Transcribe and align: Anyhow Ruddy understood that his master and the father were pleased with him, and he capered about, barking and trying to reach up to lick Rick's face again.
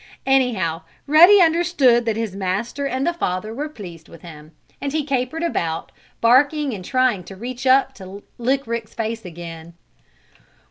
Anyhow 0.25 0.81
Ruddy 1.05 1.39
understood 1.43 2.05
that 2.05 2.15
his 2.17 2.35
master 2.35 2.87
and 2.87 3.05
the 3.05 3.13
father 3.13 3.53
were 3.53 3.69
pleased 3.69 4.09
with 4.09 4.23
him, 4.23 4.51
and 4.81 4.91
he 4.93 5.03
capered 5.03 5.43
about, 5.43 5.91
barking 6.21 6.73
and 6.73 6.83
trying 6.83 7.23
to 7.25 7.35
reach 7.35 7.67
up 7.67 7.93
to 7.97 8.23
lick 8.39 8.65
Rick's 8.65 8.95
face 8.95 9.25
again. 9.25 9.75